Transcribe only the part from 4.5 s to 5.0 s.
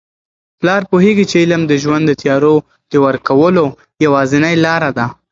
لاره